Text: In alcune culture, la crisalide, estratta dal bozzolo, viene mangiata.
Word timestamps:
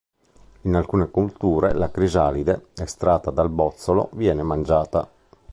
In 0.61 0.73
alcune 0.73 1.11
culture, 1.11 1.75
la 1.75 1.91
crisalide, 1.91 2.69
estratta 2.75 3.29
dal 3.29 3.51
bozzolo, 3.51 4.09
viene 4.13 4.41
mangiata. 4.41 5.07